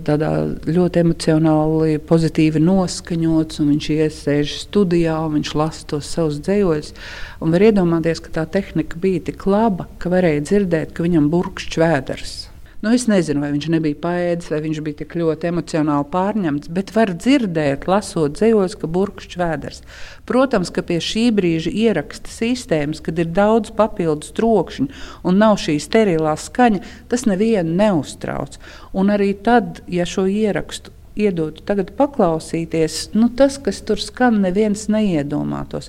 tādā 0.03 0.33
ļoti 0.67 1.05
emocionāli, 1.05 2.01
pozitīvi 2.03 2.59
noskaņots, 2.67 3.63
viņš 3.63 3.91
iesēž 3.95 4.59
studijā 4.65 5.21
viņš 5.31 5.55
lasa 5.55 5.87
tos 5.95 6.11
savus 6.11 6.43
dzējoļus. 6.43 6.95
Var 7.43 7.69
iedomāties, 7.71 8.25
ka 8.25 8.35
tā 8.41 8.49
tehnika 8.59 8.99
bija 8.99 9.29
tik 9.31 9.47
laba, 9.47 9.87
ka 10.03 10.11
varēja 10.11 10.49
dzirdēt, 10.49 10.97
ka 10.97 11.07
viņam 11.07 11.31
burkšķi 11.31 11.85
vēders. 11.85 12.41
Nu, 12.83 12.91
es 12.91 13.05
nezinu, 13.07 13.39
vai 13.45 13.53
viņš 13.55 13.67
nebija 13.71 13.95
paēdis, 14.03 14.49
vai 14.51 14.59
viņš 14.65 14.79
bija 14.83 14.99
tik 15.05 15.13
ļoti 15.21 15.47
emocionāli 15.53 16.07
pārņemts, 16.11 16.71
bet 16.75 16.89
var 16.97 17.13
dzirdēt, 17.15 17.85
lasot 17.87 18.35
dzējos, 18.35 18.75
ka 18.81 18.91
burkšķis 18.91 19.39
vēders. 19.39 19.79
Protams, 20.27 20.73
ka 20.75 20.83
pie 20.89 20.97
šī 20.99 21.29
brīža 21.37 21.71
ieraksta 21.71 22.33
sistēmas, 22.35 22.99
kad 23.07 23.23
ir 23.23 23.31
daudz 23.31 23.71
papildus 23.79 24.35
trokšņu 24.35 24.89
un 25.23 25.39
nav 25.39 25.61
šī 25.63 25.77
sterilā 25.79 26.35
skaņa, 26.35 26.83
tas 27.07 27.23
nevienu 27.31 27.79
neuztrauc. 27.79 28.59
Un 28.99 29.15
arī 29.15 29.31
tad, 29.47 29.85
ja 29.87 30.03
šo 30.03 30.27
ierakstu 30.27 30.91
iedotu 31.15 31.63
tagad 31.63 31.95
paklausīties, 31.95 33.13
nu, 33.15 33.31
tas, 33.31 33.63
kas 33.63 33.79
tur 33.87 34.03
skan, 34.03 34.43
neviens 34.43 34.89
neiedomātos. 34.91 35.87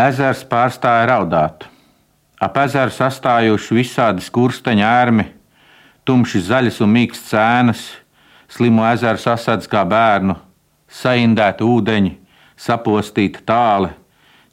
Ezers 0.00 0.48
pārstāja 0.48 1.04
raudāt. 1.12 1.68
Ap 2.40 2.56
ezeru 2.64 2.96
sastājuši 2.96 3.82
visādi 3.84 4.24
skursteņa 4.24 4.92
ērmi, 5.04 5.32
tumši 6.04 6.42
zaļas 6.48 6.80
un 6.84 6.92
mīkstas 6.94 7.34
ēnas, 7.40 7.84
slimo 8.48 8.84
ezeru 8.86 9.20
sasadz 9.20 9.68
kā 9.70 9.84
bērnu, 9.88 10.36
saindēta 10.88 11.64
ūdeņi, 11.66 12.12
sapostīta 12.60 13.42
tāle, 13.48 13.94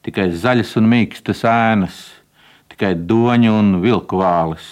tikai 0.05 0.29
zaļas 0.31 0.73
un 0.79 0.89
mīkstas 0.91 1.43
ēnas, 1.47 1.99
tikai 2.71 2.95
doņa 2.95 3.53
un 3.59 3.75
vilku 3.83 4.21
vāles. 4.21 4.65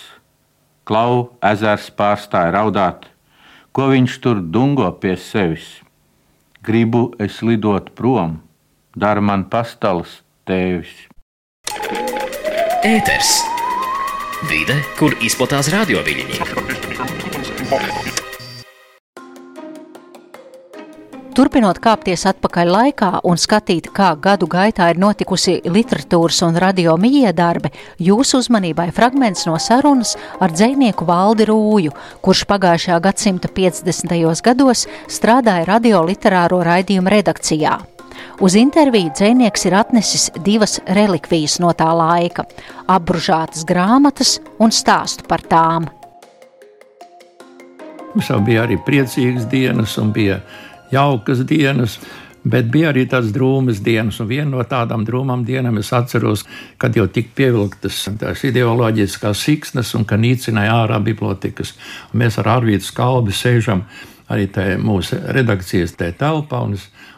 Klau 0.89 1.35
ezers 1.45 1.91
pārstāja 1.93 2.55
raudāt, 2.55 3.05
ko 3.75 3.91
viņš 3.91 4.17
tur 4.23 4.41
dungo 4.41 4.89
pie 5.03 5.13
sevis. 5.19 5.67
Gribu 6.65 7.11
es 7.21 7.43
lidot 7.45 7.93
prom, 7.95 8.39
dara 8.97 9.21
man 9.21 9.45
pastalas 9.51 10.19
tēvis. 10.49 11.05
Ēters! 12.83 13.58
Vide, 14.47 14.77
kur 14.95 15.11
izplatās 15.19 15.67
radioviļņi. 15.73 16.37
Turpinot 21.35 21.81
kāpties 21.83 22.23
atpakaļ 22.29 22.71
laikā 22.71 23.09
un 23.27 23.35
skatīt, 23.35 23.91
kā 23.91 24.13
gadu 24.15 24.47
gaitā 24.47 24.87
ir 24.93 25.01
notikusi 25.03 25.57
literatūras 25.67 26.39
un 26.47 26.55
radio 26.55 26.95
miedarbe, 26.95 27.73
jūsu 27.99 28.39
uzmanībai 28.39 28.89
fragments 28.95 29.43
no 29.49 29.59
sarunas 29.59 30.15
ar 30.39 30.55
dzēnieku 30.55 31.03
Valdi 31.07 31.51
Rūju, 31.51 31.91
kurš 32.23 32.47
pagājušajā 32.47 33.03
gadsimta 33.09 33.51
50. 33.51 34.43
gados 34.47 34.87
strādāja 35.11 35.67
radio 35.67 36.05
literāro 36.07 36.63
raidījumu 36.63 37.11
redakcijā. 37.19 37.79
Uz 38.39 38.55
interviju 38.55 39.11
dzēnieks 39.15 39.65
ir 39.67 39.75
atnesis 39.79 40.29
divas 40.45 40.79
relikvijas 40.87 41.59
no 41.59 41.73
tā 41.75 41.89
laika- 41.95 42.45
apbružātas 42.95 43.65
grāmatas 43.65 44.39
un 44.59 44.69
stāstu 44.69 45.27
par 45.27 45.41
tām. 45.41 45.89
Mums 48.13 48.29
jau 48.29 48.39
bija 48.41 48.65
arī 48.65 48.79
priecīgas 48.85 49.45
dienas, 49.49 49.97
un 49.97 50.11
bija 50.13 50.41
jaukas 50.91 51.45
dienas. 51.45 51.99
Bet 52.43 52.69
bija 52.71 52.93
arī 52.93 53.03
tādas 53.09 53.33
drūmas 53.35 53.81
dienas, 53.83 54.19
un 54.23 54.27
viena 54.29 54.47
no 54.53 54.63
tādām 54.63 55.03
drūmām 55.05 55.43
dienām 55.43 55.77
es 55.81 55.89
atceros, 55.93 56.45
kad 56.79 56.95
jau 56.95 57.03
tika 57.11 57.33
pievilktas 57.35 57.97
tās 58.21 58.45
ideoloģiskās 58.47 59.41
siksnas 59.43 59.91
un 59.99 60.05
ka 60.07 60.15
nīcināja 60.15 60.77
ārā 60.85 61.01
bibliotekas. 61.03 61.73
Un 62.13 62.23
mēs 62.23 62.39
ar 62.39 62.47
Arvītu 62.55 62.87
Skalbi 62.87 63.35
sēžam 63.35 63.83
arī 64.29 64.47
mūsu 64.81 65.17
redakcijas 65.33 65.95
tajā 65.97 66.13
telpā, 66.19 66.61
un, 66.67 66.75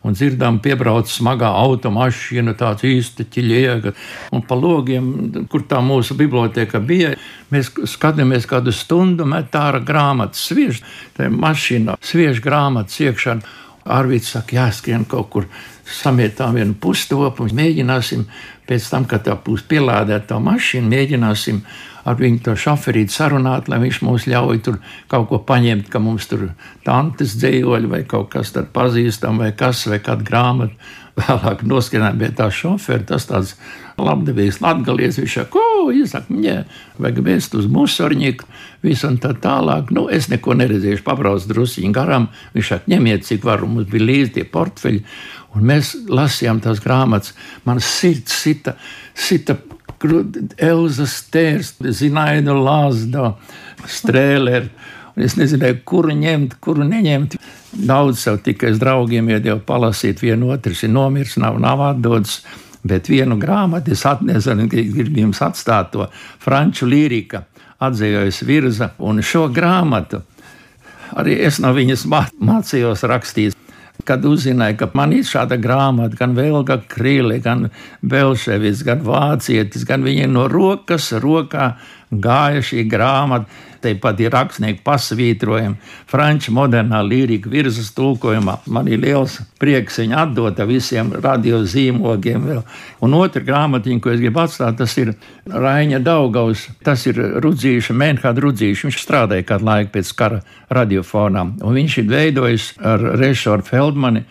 un 0.07 0.15
dzirdām, 0.15 0.59
piebrauc 0.63 1.09
smagā 1.11 1.49
automašīna, 1.59 2.55
tāds 2.59 2.85
īsti 2.87 3.27
ķiļiega, 3.33 3.93
un 4.31 4.45
pa 4.47 4.55
logiem, 4.55 5.09
kur 5.51 5.65
tā 5.67 5.81
mūsu 5.83 6.15
biblioteka 6.19 6.79
bija, 6.79 7.15
mēs 7.51 7.73
skatāmies 7.91 8.47
kādu 8.49 8.73
stundu, 8.75 9.27
met 9.27 9.51
ārā 9.55 9.83
grāmatas, 9.83 10.45
sviež, 10.47 10.81
tā 11.17 11.27
mašīna, 11.31 11.99
sviež 11.99 12.43
grāmatas 12.43 13.01
iekšā. 13.03 13.41
Arvīts 13.81 14.35
saka, 14.35 14.59
jāskrien 14.59 15.07
kaut 15.09 15.31
kur 15.33 15.45
samietām 15.89 16.53
vienu 16.59 16.75
pustopu, 16.77 17.47
mēģināsim 17.49 18.27
pēc 18.69 18.89
tam, 18.91 19.07
kad 19.09 19.25
tā 19.25 19.33
būs 19.35 19.63
pielādēta 19.67 20.35
tā 20.35 20.37
mašīna, 20.43 20.91
mēģināsim 20.91 21.63
ar 22.07 22.17
viņu 22.19 22.41
to 22.45 22.55
šoferīti 22.57 23.13
sarunāt, 23.13 23.69
lai 23.71 23.81
viņš 23.83 24.01
mums 24.05 24.27
ļauj 24.29 24.63
tur 24.65 24.79
kaut 25.11 25.29
ko 25.29 25.41
paņemt, 25.47 25.89
ka 25.91 26.01
mums 26.03 26.27
tur 26.31 26.49
tantes 26.87 27.37
dzējoļi 27.41 27.91
vai 27.91 28.01
kaut 28.09 28.31
kas 28.33 28.53
tāds 28.55 28.73
pazīstam 28.73 29.41
vai 29.41 29.51
kas 29.57 29.85
vai 29.91 30.01
kāda 30.03 30.27
grāmata. 30.27 30.91
Vēlāk 31.21 31.65
noskanēja, 31.67 32.15
bet 32.15 32.37
tā 32.39 32.45
šoferi 32.55 33.03
tas 33.09 33.25
tāds 33.27 33.49
labdevīgs 33.99 34.61
latgalies, 34.63 35.17
viņš 35.19 35.33
saka, 35.35 35.49
ko, 35.51 35.91
izsaka, 35.91 36.31
mņē, 36.31 36.53
vajag 37.03 37.19
vēst 37.25 37.57
uz 37.59 37.67
musorņiku, 37.71 38.47
visu 38.85 39.09
un 39.09 39.19
tā 39.21 39.33
tālāk. 39.43 39.91
Nu, 39.91 40.05
es 40.07 40.29
neko 40.31 40.55
neredzēšu, 40.57 41.03
pabrauc 41.05 41.43
drusiņi 41.49 41.91
garām, 41.95 42.29
viņš 42.55 42.71
saka, 42.73 42.93
ņemiet, 42.93 43.27
cik 43.27 43.43
varu, 43.47 43.67
mums 43.69 43.91
bija 43.91 44.07
līdzi 44.07 44.33
tie 44.37 44.45
portfeļi, 44.55 45.03
un 45.51 45.67
mēs 45.67 45.93
lasījām 46.07 46.63
tās 46.63 46.79
grāmatas, 46.83 47.35
man 47.67 47.83
sirds 47.83 48.39
sita, 48.45 48.77
sita 49.11 49.59
Elza 50.57 51.05
Stērs, 51.09 51.75
Zinaida 51.97 52.55
Lāzda, 52.57 53.35
Strēlera. 53.85 54.67
Es 55.19 55.35
nezināju, 55.35 55.81
kuru 55.85 56.15
ņemt, 56.15 56.55
kuru 56.63 56.85
neņemt. 56.87 57.35
Daudz 57.87 58.23
sev 58.23 58.39
tikai 58.45 58.71
draugiem 58.79 59.29
iedēļ 59.33 59.61
palasīt, 59.67 60.23
vienu 60.23 60.53
otrs 60.55 60.85
ir 60.87 60.93
nomiris, 60.93 61.37
nav, 61.41 61.59
nav 61.61 61.83
atdodas. 61.91 62.39
Bet 62.81 63.11
vienu 63.11 63.37
grāmatu 63.37 63.93
es 63.93 64.01
atnesu, 64.09 64.55
gribu 64.71 65.21
jums 65.21 65.43
atstāt 65.45 65.91
to 65.93 66.07
franču 66.41 66.87
lirika, 66.89 67.43
atzējojas 67.83 68.41
virza, 68.47 68.89
un 68.97 69.21
šo 69.21 69.45
grāmatu 69.53 70.23
arī 71.17 71.37
es 71.45 71.59
no 71.63 71.71
viņas 71.75 72.05
mācījos 72.07 73.03
rakstīt 73.09 73.57
kad 74.11 74.25
uzzināju, 74.27 74.75
ka 74.81 74.89
man 74.97 75.13
ir 75.15 75.23
šāda 75.27 75.55
grāmata, 75.61 76.17
gan 76.19 76.35
Velga 76.35 76.81
Krīle, 76.91 77.37
gan 77.43 77.69
Belševis, 78.03 78.83
gan 78.83 79.05
Vācietis, 79.07 79.85
gan 79.87 80.03
viņa 80.03 80.27
no 80.27 80.49
rokas 80.51 81.13
rokā 81.23 81.71
gāja 82.11 82.63
šī 82.65 82.85
grāmata. 82.91 83.49
Tāpat 83.81 84.19
ir 84.21 84.29
rakstnieku 84.29 84.83
pasvītrojumi, 84.85 85.79
franču 86.05 86.51
modernā 86.53 86.99
lirika 87.01 87.49
virsmas 87.49 87.87
tulkojumā. 87.97 88.59
Man 88.69 88.91
ir 88.91 89.01
liels 89.01 89.39
prieks 89.57 89.97
viņu 90.03 90.19
atdot 90.21 90.61
visiem 90.69 91.09
radiozīmogiem. 91.17 92.45
Vēl. 92.45 92.61
Un 93.01 93.17
otra 93.17 93.41
grāmatiņa, 93.41 94.03
ko 94.03 94.13
es 94.13 94.21
gribu 94.21 94.43
atstāt, 94.43 94.77
tas 94.77 94.93
ir 95.01 95.15
Raņa 95.49 95.97
Daugaus. 96.05 96.67
Tas 96.85 97.07
ir 97.09 97.17
Rudzīša, 97.41 97.97
Menhāda 97.97 98.45
Rudzīša. 98.45 98.91
Viņš 98.91 99.01
strādāja 99.01 99.47
kādu 99.49 99.71
laiku 99.71 99.95
pēc 99.97 100.13
kara 100.13 100.43
radiofonā. 100.69 101.47
Un 101.65 101.81
viņš 101.81 101.97
ir 102.03 102.09
veidojis 102.13 102.71
ar 102.85 103.01
Rešoru 103.17 103.65
Feldmani 103.65 104.27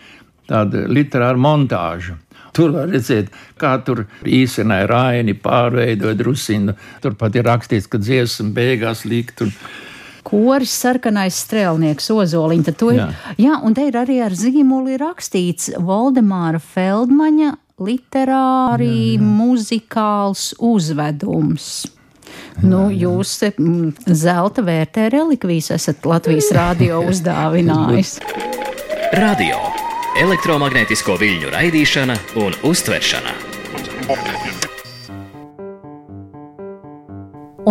tādu 0.47 0.87
literāru 0.87 1.43
montāžu. 1.43 2.15
Tur 2.51 2.73
var 2.75 2.89
redzēt, 2.91 3.31
kā 3.59 3.77
tur 3.85 4.05
īstenībā 4.27 4.83
raini 4.91 5.35
pārveidoja 5.39 6.17
drusinu. 6.19 6.75
Tur 7.03 7.15
pat 7.19 7.37
ir 7.39 7.47
rakstīts, 7.47 7.87
ka 7.87 8.01
dziesma 8.01 8.51
beigās 8.55 9.05
likt. 9.07 9.45
Un, 9.45 9.53
koris 10.27 10.73
sarkanais 10.83 11.39
strēlnieks 11.45 12.11
Ozoliņš. 12.13 12.71
Jā. 12.97 13.07
jā, 13.39 13.57
un 13.63 13.75
te 13.77 13.87
ir 13.87 13.97
arī 13.99 14.21
ar 14.25 14.35
zīmoli 14.37 14.99
rakstīts 15.01 15.71
Voldemāra 15.79 16.61
Feldmaņa 16.61 17.55
literāri 17.81 18.91
jā, 18.91 19.17
jā. 19.17 19.31
muzikāls 19.39 20.51
uzvedums. 20.59 21.71
Nu, 22.61 22.85
jūs 22.93 23.33
mm, 23.47 24.13
zelta 24.17 24.63
vērtē 24.65 25.09
relikvijas 25.13 25.71
esat 25.77 26.05
Latvijas 26.07 26.51
rādio 26.57 27.01
uzdāvinājis. 27.09 28.17
radio 29.17 29.70
elektromagnētisko 30.19 31.15
viļņu 31.15 31.51
raidīšana 31.53 32.15
un 32.41 32.55
uztveršana. 32.67 33.31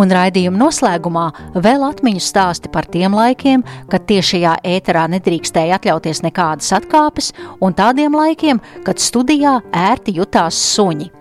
Un 0.01 0.13
raidījuma 0.15 0.57
noslēgumā 0.57 1.25
vēl 1.61 1.83
atmiņu 1.85 2.23
stāsti 2.23 2.71
par 2.73 2.87
tiem 2.89 3.13
laikiem, 3.13 3.61
kad 3.91 4.07
tiešajā 4.09 4.55
ēterā 4.65 5.05
nedrīkstēja 5.11 5.77
atļauties 5.77 6.23
nekādas 6.25 6.71
atkāpes, 6.79 7.29
un 7.61 7.75
tādiem 7.77 8.15
laikiem, 8.17 8.61
kad 8.87 9.03
studijā 9.03 9.59
ērti 9.75 10.15
jutās 10.17 10.57
suņi. 10.71 11.11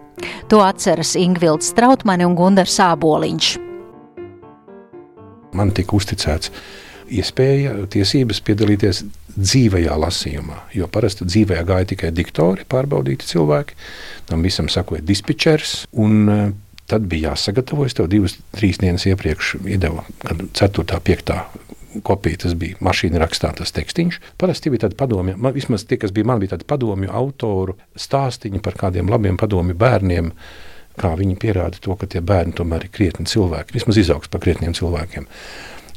To 0.48 0.62
atceras 0.64 1.16
Ingvilds 1.18 1.72
Strautmane 1.74 2.24
un 2.28 2.36
Gundars 2.38 2.78
Āboliņš. 2.80 3.56
Man 5.56 5.74
tika 5.74 5.96
uzticēts 5.98 6.52
iespēja, 7.10 7.74
tiesības 7.90 8.42
piedalīties 8.46 9.04
dzīvajā 9.36 9.96
lasījumā. 10.04 10.58
Jo 10.76 10.88
parasti 10.92 11.26
dzīvē 11.28 11.62
gāja 11.68 11.92
tikai 11.92 12.10
diktori, 12.14 12.66
pārbaudīti 12.70 13.28
cilvēki. 13.30 13.78
Tam 14.30 14.46
visam 14.46 14.70
sakoja 14.72 15.04
dispečers. 15.06 15.84
Un, 15.92 16.20
e, 16.28 16.42
Tad 16.90 17.04
bija 17.06 17.30
jāsagatavojas. 17.30 17.94
Tev 17.94 18.08
divas, 18.10 18.32
trīs 18.50 18.80
dienas 18.82 19.04
iepriekš 19.06 19.52
iedeva 19.62 20.02
4. 20.26 20.82
un 20.82 21.04
5 21.06 21.34
kopija, 22.06 22.38
tas 22.44 22.54
bija 22.58 22.78
mašīna 22.84 23.20
rakstā, 23.22 23.52
tas 23.56 23.72
tekstīns. 23.74 24.20
Parasti 24.38 24.70
bija 24.72 24.86
tādi 24.86 24.98
padomi, 24.98 25.34
man, 25.36 25.54
vismaz 25.56 25.84
tie, 25.86 25.98
kas 26.00 26.14
bija, 26.14 26.28
man 26.30 26.42
bija 26.42 26.54
tādi 26.54 26.66
padomju 26.70 27.10
autoru 27.14 27.76
stāstīņi 27.98 28.62
par 28.64 28.78
kādiem 28.78 29.10
labiem 29.10 29.38
padomju 29.40 29.74
bērniem, 29.78 30.30
kā 31.00 31.12
viņi 31.18 31.38
pierāda 31.40 31.80
to, 31.82 31.96
ka 31.98 32.08
tie 32.10 32.22
bērni 32.22 32.54
tomēr 32.58 32.86
ir 32.86 32.94
krietni 32.94 33.26
cilvēki, 33.30 33.74
vismaz 33.78 33.98
izaugs 34.02 34.30
par 34.30 34.42
krietniem 34.44 34.74
cilvēkiem. 34.76 35.26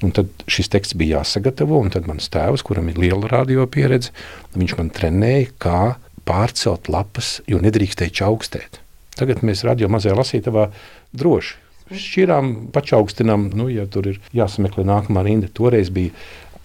Un 0.04 0.12
tad 0.16 0.46
šis 0.52 0.72
teksts 0.74 0.98
bija 1.00 1.22
jāsagatavo, 1.22 1.80
un 1.80 1.92
tad 1.94 2.08
mans 2.10 2.28
tēvs, 2.34 2.66
kuram 2.68 2.89
ir 2.92 3.00
liela 3.00 3.30
radio 3.32 3.66
pieredze, 3.72 4.12
viņš 4.58 4.78
man 4.80 4.92
trenēja, 4.94 5.52
kā 5.63 5.82
pārcelt 6.28 6.89
lapas, 6.92 7.38
jo 7.48 7.62
nedrīkstēja 7.63 8.20
čaukstēt. 8.24 8.80
Tagad 9.16 9.44
mēs 9.46 9.63
radio 9.68 9.89
mazajā 9.94 10.16
lasītavā 10.18 10.70
droši 11.16 11.60
šķirām, 11.94 12.54
pačaukstinām, 12.74 13.52
nu, 13.58 13.68
ja 13.72 13.86
tur 13.92 14.08
ir 14.13 14.20
jāsameklē 14.36 14.86
nākamā 14.88 15.24
rinda. 15.28 15.50
Toreiz 15.54 15.92
bija 15.94 16.13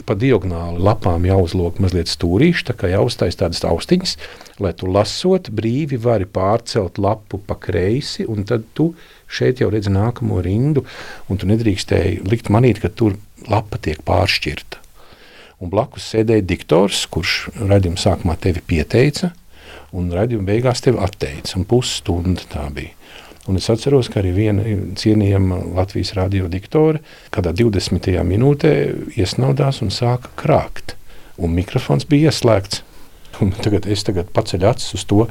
pa 0.06 0.14
diagonāli 0.16 0.80
lapām 0.84 1.26
jāuzlūk 1.26 1.80
mazliet 1.82 2.08
stūrīši, 2.08 2.68
tā 2.70 2.76
kā 2.78 2.90
jāuztais 2.92 3.36
tādas 3.36 3.64
austiņas, 3.66 4.14
lai 4.62 4.72
tu 4.78 4.88
lasot 4.90 5.50
brīvi 5.54 5.98
vari 6.00 6.24
pārcelt 6.24 7.00
lapu 7.02 7.40
pa 7.44 7.58
kreisi, 7.60 8.24
un 8.30 8.46
tad 8.48 8.64
tu 8.78 8.92
šeit 9.28 9.60
jau 9.60 9.68
redzi 9.74 9.92
nākamo 9.92 10.40
rindu, 10.44 10.86
un 11.28 11.40
tu 11.40 11.50
nedrīkstēji 11.50 12.22
likt 12.30 12.48
manīt, 12.54 12.80
ka 12.80 12.88
tur 12.88 13.18
lapa 13.46 13.78
tiek 13.82 14.02
pāršķirta. 14.06 14.82
Un 15.58 15.72
blakus 15.72 16.06
sēdēja 16.12 16.44
diktors, 16.46 17.04
kurš 17.10 17.48
redzējuma 17.58 17.98
sākumā 17.98 18.36
tevi 18.38 18.62
pieteica, 18.62 19.32
un 19.96 20.12
redzējuma 20.14 20.46
beigās 20.46 20.84
tevi 20.84 21.00
atteica. 21.02 21.56
Un 21.58 21.66
pusstunda 21.68 22.44
tā 22.50 22.68
bija. 22.74 22.94
Un 23.48 23.56
es 23.56 23.66
atceros, 23.72 24.10
ka 24.12 24.20
arī 24.20 24.34
viena 24.36 24.64
cienījama 25.00 25.62
Latvijas 25.78 26.12
radio 26.18 26.50
diktore, 26.52 27.00
kādā 27.32 27.54
20. 27.56 28.10
minūtē 28.28 28.72
iesnaudās 29.16 29.80
un 29.80 29.88
sāka 29.94 30.28
krākt. 30.36 30.98
Un 31.40 31.54
mikrofons 31.56 32.04
bija 32.08 32.28
ieslēgts. 32.28 32.84
Un 33.42 33.54
tagad 33.54 33.86
es 33.88 34.02
tagad 34.04 34.28
paceļu 34.34 34.66
acis 34.68 34.96
uz 34.98 35.04
to 35.08 35.24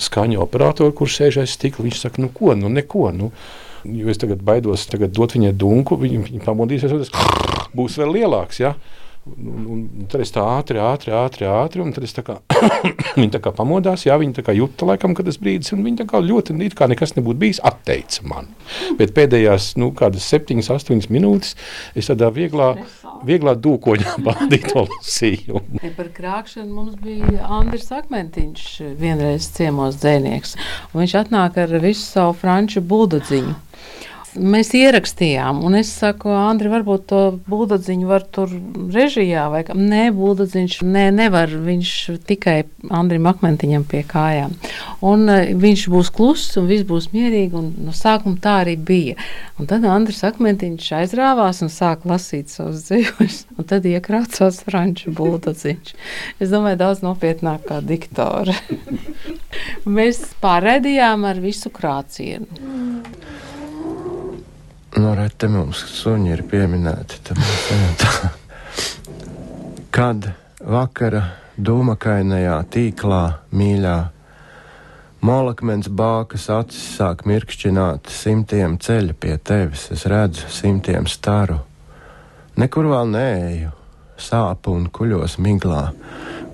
skaņu 0.00 0.40
operatoru, 0.40 0.94
kurš 0.96 1.18
sēž 1.20 1.40
aiz 1.42 1.56
stikla. 1.58 1.84
Viņš 1.88 2.04
saka, 2.06 2.22
nu 2.22 2.30
ko, 2.32 2.54
nu 2.56 2.70
neko. 2.72 3.10
Nu. 3.12 3.32
Jo 3.84 4.08
es 4.10 4.20
tagad 4.22 4.40
baidos 4.46 4.86
tagad 4.90 5.12
dot 5.14 5.36
viņai 5.36 5.52
dunku, 5.58 5.98
viņa, 6.00 6.24
viņa 6.28 6.44
pamodīsies, 6.46 6.94
un 6.94 7.04
tas 7.04 7.12
būs 7.76 7.98
vēl 8.00 8.16
lielāks. 8.20 8.62
Ja? 8.62 8.74
Un, 9.36 9.66
un, 9.68 9.80
un 10.00 10.06
tad 10.08 10.22
es 10.24 10.32
tā 10.32 10.42
ātri, 10.56 10.78
ātri, 10.80 11.12
ātri, 11.12 11.46
ātri 11.50 11.82
un 11.82 11.90
tad 11.92 12.04
es 12.06 12.14
tā 12.16 12.22
kā, 12.24 12.38
viņa 13.18 13.34
tā 13.34 13.40
kā 13.44 13.52
pamodās, 13.54 14.06
jā, 14.06 14.16
viņa 14.20 14.38
tā 14.38 14.44
kā 14.46 14.54
jūta 14.56 14.88
laikam, 14.88 15.14
kad 15.16 15.28
tas 15.28 15.38
brīdis, 15.42 15.74
un 15.74 15.82
viņa 15.84 16.02
tā 16.02 16.06
kā 16.08 16.20
ļoti, 16.24 16.56
it 16.64 16.76
kā 16.78 16.88
nekas 16.88 17.12
nebūtu 17.16 17.42
bijis, 17.42 17.60
atteica 17.66 18.24
man. 18.30 18.48
Bet 19.00 19.12
pēdējās, 19.16 19.74
nu, 19.80 19.90
kādas 19.98 20.26
septiņas, 20.32 20.70
astoņas 20.78 21.10
minūtes 21.12 21.54
es 21.98 22.08
tādā 22.08 22.30
vieglā, 22.34 22.70
vieglā 23.28 23.56
dūkoņā 23.58 24.16
baudīju 24.26 24.72
to 24.72 24.86
lasījumu. 24.88 25.84
Par 25.98 26.12
krāpšanu 26.16 26.72
mums 26.72 26.96
bija 27.02 27.50
Andris 27.58 27.90
Akmentiņš, 27.94 28.68
vienreiz 29.00 29.50
ciemos 29.58 30.00
dzēnieks. 30.00 30.56
Un 30.94 31.04
viņš 31.04 31.18
atnāk 31.24 31.60
ar 31.60 31.78
visu 31.82 32.06
savu 32.06 32.36
franču 32.38 32.84
buldodziņu. 34.28 34.52
Mēs 34.52 34.72
ierakstījām, 34.74 35.62
un 35.64 35.74
es 35.78 35.90
saku, 35.98 36.28
Andri, 36.28 36.68
varbūt 36.68 37.06
to 37.08 37.38
būdadziņu 37.48 38.06
var 38.08 38.22
tur 38.22 38.48
režijā 38.92 39.48
vai 39.50 39.64
kā. 39.64 39.74
Nē, 39.74 40.10
būdadziņš 40.12 40.82
nē, 40.82 41.10
nevar, 41.12 41.48
viņš 41.48 42.20
tikai 42.26 42.64
Andrim 42.90 43.26
Akmentiņam 43.26 43.84
pie 43.88 44.02
kājām. 44.06 44.54
Un 45.00 45.28
uh, 45.28 45.48
viņš 45.54 45.88
būs 45.88 46.10
kluss 46.14 46.56
un 46.56 46.68
viss 46.68 46.86
būs 46.86 47.10
mierīgi, 47.12 47.54
un 47.54 47.72
no 47.86 47.92
sākuma 47.92 48.38
tā 48.40 48.60
arī 48.64 48.76
bija. 48.76 49.16
Un 49.58 49.66
tad 49.66 49.84
Andris 49.84 50.22
Akmentiņš 50.24 50.92
aizrāvās 51.00 51.62
un 51.62 51.72
sāk 51.72 52.06
lasīt 52.08 52.52
savus 52.52 52.86
dzīvus, 52.88 53.44
un 53.58 53.68
tad 53.68 53.86
iekrācās 53.88 54.62
franču 54.66 55.12
būdadziņš. 55.16 55.94
Es 56.38 56.52
domāju, 56.52 56.78
daudz 56.84 57.02
nopietnāk 57.06 57.66
kā 57.68 57.80
diktori. 57.82 58.54
Mēs 59.98 60.22
pārēdījām 60.42 61.26
ar 61.28 61.42
visu 61.42 61.72
krācienu. 61.74 62.46
Nu, 64.98 65.12
redz, 65.14 65.36
te 65.38 65.46
mums 65.46 65.78
suņi 65.94 66.32
ir 66.34 66.40
pieminēti. 66.50 67.20
Tā. 67.28 68.30
Kad 69.94 70.24
vakara 70.58 71.20
dūmakainajā 71.54 72.56
tīklā 72.74 73.20
mīļā 73.54 73.94
molakmens 75.22 75.86
bākas 75.86 76.48
acis 76.50 76.96
sāk 76.96 77.22
mirkšķināt, 77.30 78.10
simtiem 78.10 78.74
ceļa 78.82 79.14
pie 79.22 79.36
tevis, 79.38 79.86
es 79.94 80.02
redzu 80.10 80.50
simtiem 80.50 81.06
staru. 81.06 81.60
Nekur 82.58 82.90
vēl 82.90 83.14
neeju, 83.14 83.70
sāpu 84.18 84.74
un 84.80 84.90
kuļos 84.90 85.38
miglā, 85.38 85.92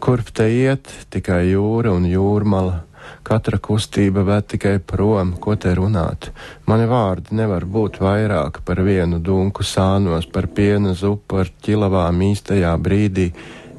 kurp 0.04 0.35
te 0.37 0.50
iet 0.52 0.92
tikai 1.09 1.46
jūra 1.54 1.96
un 1.96 2.04
jūrmala 2.12 2.83
Katra 3.24 3.56
kustība 3.56 4.22
ved 4.28 4.50
tikai 4.52 4.76
prom, 4.84 5.32
ko 5.40 5.56
te 5.56 5.72
runāt. 5.74 6.28
Mani 6.68 6.84
vārdi 6.90 7.37
nevar 7.38 7.64
būt 7.64 7.96
vairāk 8.04 8.60
par 8.68 8.82
vienu 8.84 9.18
dunku 9.18 9.64
sānos, 9.64 10.28
par 10.28 10.50
piena 10.52 10.92
zupu 10.92 11.40
ar 11.40 11.48
ķilavām 11.64 12.20
īstajā 12.28 12.74
brīdī, 12.84 13.30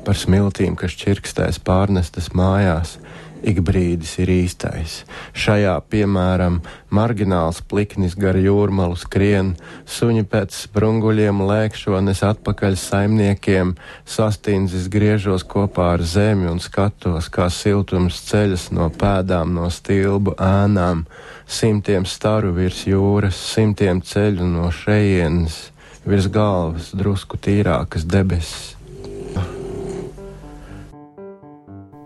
par 0.05 0.17
smiltīm, 0.17 0.73
kas 0.77 0.97
čirkstēs 0.97 1.61
pārnestas 1.65 2.31
mājās 2.33 2.97
ik 3.43 3.59
brīdis 3.65 4.15
ir 4.23 4.31
īstais. 4.31 4.95
Šajā, 5.35 5.75
piemēram, 5.91 6.61
margināls 6.93 7.61
pliknis 7.65 8.15
gar 8.19 8.37
jūrmalu 8.39 8.97
skrien, 8.99 9.53
suņi 9.89 10.25
pēc 10.31 10.55
sprunguļiem 10.65 11.43
lēkšones 11.49 12.23
atpakaļ 12.29 12.77
saimniekiem, 12.79 13.75
sastīnzis 14.05 14.87
griežos 14.93 15.45
kopā 15.47 15.91
ar 15.95 16.05
zemi 16.05 16.49
un 16.51 16.61
skatos, 16.63 17.29
kā 17.29 17.49
siltums 17.53 18.21
ceļas 18.29 18.69
no 18.75 18.89
pēdām, 18.89 19.53
no 19.57 19.69
stilbu 19.73 20.37
ēnām, 20.41 21.05
simtiem 21.47 22.07
staru 22.09 22.55
virs 22.55 22.85
jūras, 22.87 23.39
simtiem 23.53 24.01
ceļu 24.01 24.47
no 24.49 24.71
šejienes, 24.73 25.59
virs 26.05 26.31
galvas 26.31 26.93
drusku 26.95 27.37
tīrākas 27.41 28.07
debesis. 28.07 28.75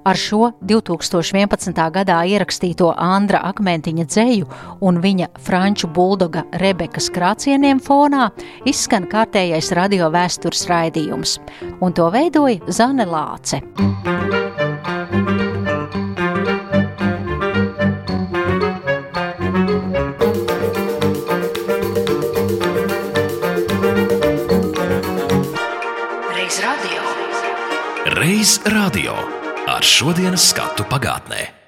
Ar 0.09 0.17
šo 0.17 0.47
2011. 0.65 1.75
gadā 1.93 2.15
ierakstīto 2.25 2.87
Andra 2.97 3.43
Akmentiņa 3.45 4.05
dzēju 4.09 4.47
un 4.89 4.97
viņa 5.03 5.27
franču 5.45 5.85
buldoga 5.93 6.47
Rebekas 6.63 7.11
krācieniem 7.13 7.77
fonā 7.77 8.31
izskan 8.65 9.05
kārtējais 9.11 9.69
radio 9.77 10.09
vēstures 10.09 10.65
raidījums, 10.71 11.37
un 11.77 11.93
to 11.93 12.09
veidoja 12.09 12.57
Zane 12.73 13.05
Lāce. 13.05 13.61
Reiz 28.09 28.57
radio 28.65 29.38
ar 29.79 29.87
šodienas 29.87 30.49
skatu 30.51 30.83
pagātnē. 30.91 31.58